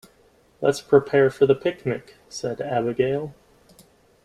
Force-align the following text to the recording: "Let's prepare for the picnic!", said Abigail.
"Let's 0.61 0.81
prepare 0.81 1.29
for 1.29 1.45
the 1.45 1.53
picnic!", 1.53 2.15
said 2.27 2.59
Abigail. 2.59 3.35